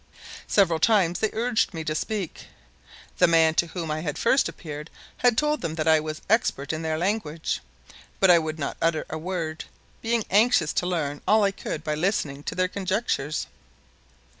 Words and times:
Several 0.47 0.79
times 0.79 1.19
they 1.19 1.29
urged 1.31 1.75
me 1.75 1.83
to 1.83 1.93
speak. 1.93 2.47
The 3.19 3.27
man 3.27 3.53
to 3.53 3.67
whom 3.67 3.91
I 3.91 3.99
had 3.99 4.17
first 4.17 4.49
appeared 4.49 4.89
had 5.17 5.37
told 5.37 5.61
them 5.61 5.75
that 5.75 5.87
I 5.87 5.99
was 5.99 6.23
expert 6.27 6.73
in 6.73 6.81
their 6.81 6.97
language. 6.97 7.61
But 8.19 8.31
I 8.31 8.39
would 8.39 8.57
not 8.57 8.77
utter 8.81 9.05
a 9.11 9.19
word, 9.19 9.65
being 10.01 10.23
anxious 10.31 10.73
to 10.73 10.87
learn 10.87 11.21
all 11.27 11.43
I 11.43 11.51
could 11.51 11.83
by 11.83 11.93
listening 11.93 12.41
to 12.45 12.55
their 12.55 12.67
conjectures. 12.67 13.45